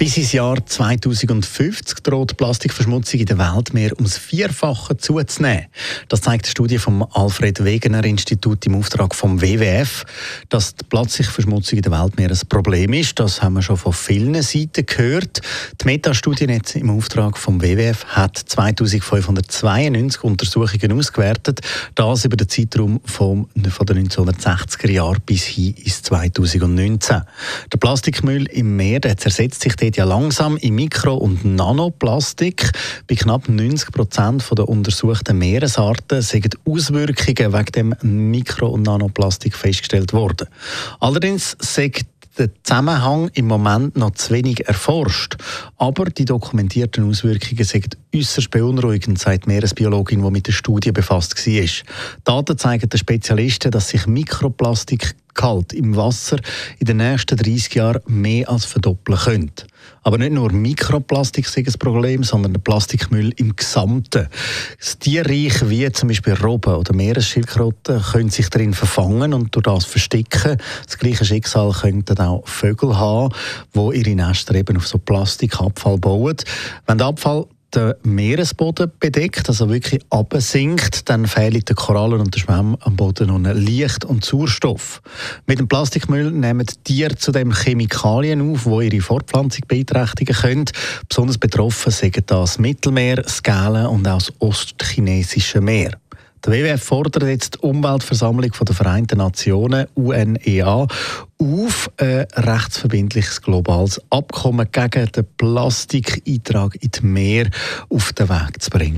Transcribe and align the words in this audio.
bis 0.00 0.16
ins 0.16 0.32
Jahr 0.32 0.64
2050 0.64 1.98
droht 2.02 2.38
Plastikverschmutzung 2.38 3.20
in 3.20 3.26
der 3.26 3.36
Welt 3.36 3.74
mehr 3.74 3.92
ums 3.96 4.16
Vierfache 4.16 4.96
zuzunehmen. 4.96 5.66
Das 6.08 6.22
zeigt 6.22 6.46
eine 6.46 6.50
Studie 6.50 6.78
vom 6.78 7.06
Alfred 7.12 7.62
Wegener 7.62 8.02
Institut 8.04 8.64
im 8.64 8.76
Auftrag 8.76 9.14
vom 9.14 9.42
WWF. 9.42 10.06
Dass 10.48 10.74
die 10.74 10.86
Plastikverschmutzung 10.86 11.76
in 11.76 11.82
der 11.82 11.92
Welt 11.92 12.16
mehr 12.16 12.30
ein 12.30 12.38
Problem 12.48 12.94
ist, 12.94 13.20
das 13.20 13.42
haben 13.42 13.52
wir 13.52 13.62
schon 13.62 13.76
von 13.76 13.92
vielen 13.92 14.40
Seiten 14.40 14.86
gehört. 14.86 15.42
Die 15.82 15.84
Metastudie 15.84 16.44
im 16.76 16.90
Auftrag 16.90 17.36
vom 17.36 17.60
WWF 17.60 18.06
hat 18.06 18.38
2592 18.38 20.24
Untersuchungen 20.24 20.92
ausgewertet, 20.92 21.60
das 21.94 22.24
über 22.24 22.38
den 22.38 22.48
Zeitraum 22.48 23.02
von, 23.04 23.48
den 23.54 23.70
1960er 23.70 24.90
Jahren 24.90 25.20
bis 25.26 25.44
hin 25.44 25.74
ins 25.74 26.02
2019. 26.04 27.20
Der 27.70 27.78
Plastikmüll 27.78 28.46
im 28.46 28.76
Meer 28.76 29.00
der 29.00 29.18
zersetzt 29.18 29.60
sich 29.60 29.76
geht 29.90 29.96
ja 29.96 30.04
langsam 30.04 30.56
in 30.56 30.76
Mikro- 30.76 31.16
und 31.16 31.44
Nanoplastik. 31.44 32.70
Bei 33.08 33.16
knapp 33.16 33.48
90 33.48 33.90
Prozent 33.90 34.44
der 34.56 34.68
untersuchten 34.68 35.36
Meeresarten 35.36 36.22
sind 36.22 36.56
Auswirkungen 36.64 37.52
wegen 37.52 37.72
dem 37.72 38.30
Mikro- 38.30 38.68
und 38.68 38.82
Nanoplastik 38.82 39.56
festgestellt 39.56 40.12
worden. 40.12 40.46
Allerdings 41.00 41.56
sagt 41.58 42.06
der 42.38 42.50
Zusammenhang 42.62 43.30
im 43.34 43.48
Moment 43.48 43.96
noch 43.96 44.12
zu 44.12 44.32
wenig 44.32 44.68
erforscht. 44.68 45.36
Aber 45.76 46.04
die 46.04 46.24
dokumentierten 46.24 47.10
Auswirkungen 47.10 47.64
sind 47.64 47.98
äußerst 48.14 48.48
beunruhigend, 48.50 49.18
sagt 49.18 49.46
die 49.46 49.48
Meeresbiologin, 49.48 50.22
die 50.22 50.30
mit 50.30 50.46
der 50.46 50.52
Studie 50.52 50.92
befasst 50.92 51.34
war. 51.36 51.68
Daten 52.22 52.56
zeigen 52.56 52.88
den 52.88 52.98
Spezialisten, 52.98 53.72
dass 53.72 53.88
sich 53.88 54.06
Mikroplastik 54.06 55.16
Gehalt 55.40 55.72
im 55.72 55.96
Wasser 55.96 56.38
in 56.78 56.86
den 56.86 56.98
nächsten 56.98 57.36
30 57.36 57.74
Jahren 57.74 58.02
mehr 58.06 58.48
als 58.50 58.66
verdoppeln 58.66 59.18
könnte. 59.18 59.66
Aber 60.02 60.18
nicht 60.18 60.32
nur 60.32 60.52
Mikroplastik 60.52 61.46
ist 61.46 61.56
ein 61.56 61.78
Problem, 61.78 62.24
sondern 62.24 62.52
der 62.52 62.60
Plastikmüll 62.60 63.32
im 63.36 63.56
Gesamten. 63.56 64.28
Tierreich 64.98 65.68
wie 65.68 65.90
zum 65.92 66.08
Beispiel 66.08 66.34
Robben 66.34 66.74
oder 66.74 66.94
Meeresschildkröten 66.94 68.02
können 68.02 68.28
sich 68.28 68.50
darin 68.50 68.74
verfangen 68.74 69.32
und 69.32 69.54
durch 69.54 69.64
das 69.64 69.86
verstecken. 69.86 70.58
Das 70.84 70.98
gleiche 70.98 71.24
Schicksal 71.24 71.72
könnten 71.72 72.18
auch 72.18 72.46
Vögel 72.46 72.98
haben, 72.98 73.34
die 73.74 73.98
ihre 73.98 74.14
Nester 74.14 74.54
eben 74.54 74.76
auf 74.76 74.86
so 74.86 74.98
Plastikabfall 74.98 75.96
bauen. 75.96 76.36
Wenn 76.86 76.98
der 76.98 77.06
Abfall 77.06 77.46
den 77.74 77.94
Meeresboden 78.02 78.90
bedeckt, 78.98 79.48
also 79.48 79.68
wirklich 79.68 80.02
absinkt, 80.10 81.08
dann 81.08 81.26
fehlen 81.26 81.60
den 81.60 81.76
Korallen 81.76 82.20
und 82.20 82.34
den 82.34 82.40
Schwämmen 82.40 82.76
am 82.80 82.96
Boden 82.96 83.28
noch 83.28 83.54
Licht 83.54 84.04
und 84.04 84.24
Sauerstoff. 84.24 85.02
Mit 85.46 85.58
dem 85.58 85.68
Plastikmüll 85.68 86.30
nehmen 86.30 86.66
Tiere 86.84 87.16
zudem 87.16 87.52
Chemikalien 87.52 88.52
auf, 88.52 88.64
die 88.64 88.86
ihre 88.86 89.02
Fortpflanzung 89.02 89.64
beeinträchtigen 89.68 90.34
können. 90.34 90.64
Besonders 91.08 91.38
betroffen 91.38 91.92
sind 91.92 92.30
das 92.30 92.58
Mittelmeer, 92.58 93.16
das 93.16 93.42
Gälen 93.42 93.86
und 93.86 94.06
auch 94.06 94.18
das 94.18 94.32
ostchinesische 94.38 95.60
Meer. 95.60 95.92
Der 96.44 96.52
WWF 96.54 96.82
fordert 96.82 97.22
jetzt 97.24 97.56
die 97.56 97.58
Umweltversammlung 97.58 98.50
der 98.50 98.74
Vereinten 98.74 99.18
Nationen, 99.18 99.86
UNEA, 99.94 100.86
auf, 101.38 101.90
ein 101.98 102.26
rechtsverbindliches 102.34 103.42
globales 103.42 104.00
Abkommen 104.08 104.66
gegen 104.72 105.12
den 105.12 105.26
Plastikeintrag 105.36 106.76
in 106.80 106.90
die 106.90 107.06
Meer 107.06 107.50
auf 107.90 108.14
den 108.14 108.30
Weg 108.30 108.62
zu 108.62 108.70
bringen. 108.70 108.96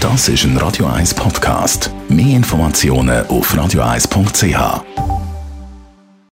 Das 0.00 0.28
ist 0.28 0.44
ein 0.44 0.56
Radio 0.56 0.86
1 0.86 1.14
Podcast. 1.14 1.92
Mehr 2.08 2.36
Informationen 2.36 3.24
auf 3.28 3.54
radio1.ch. 3.54 5.19